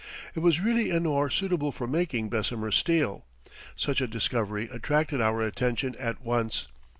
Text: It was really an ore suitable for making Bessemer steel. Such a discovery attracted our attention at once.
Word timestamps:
It 0.33 0.39
was 0.39 0.59
really 0.59 0.89
an 0.89 1.05
ore 1.05 1.29
suitable 1.29 1.71
for 1.71 1.85
making 1.85 2.29
Bessemer 2.29 2.71
steel. 2.71 3.23
Such 3.75 4.01
a 4.01 4.07
discovery 4.07 4.67
attracted 4.71 5.21
our 5.21 5.43
attention 5.43 5.95
at 5.99 6.23
once. 6.25 6.65